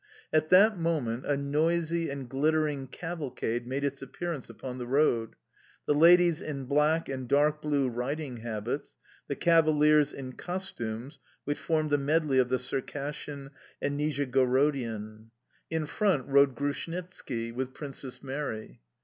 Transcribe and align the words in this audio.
At 0.33 0.49
that 0.49 0.79
moment 0.79 1.27
a 1.27 1.37
noisy 1.37 2.09
and 2.09 2.27
glittering 2.27 2.87
cavalcade 2.87 3.67
made 3.67 3.83
its 3.83 4.01
appearance 4.01 4.49
upon 4.49 4.79
the 4.79 4.87
road 4.87 5.35
the 5.85 5.93
ladies 5.93 6.41
in 6.41 6.65
black 6.65 7.07
and 7.07 7.27
dark 7.29 7.61
blue 7.61 7.87
riding 7.87 8.37
habits, 8.37 8.95
the 9.27 9.35
cavaliers 9.35 10.11
in 10.11 10.33
costumes 10.33 11.19
which 11.43 11.59
formed 11.59 11.93
a 11.93 11.99
medley 11.99 12.39
of 12.39 12.49
the 12.49 12.57
Circassian 12.57 13.51
and 13.79 13.95
Nizhegorodian. 13.95 15.29
In 15.69 15.85
front 15.85 16.27
rode 16.27 16.55
Grushnitski 16.55 17.51
with 17.51 17.75
Princess 17.75 18.23
Mary. 18.23 18.81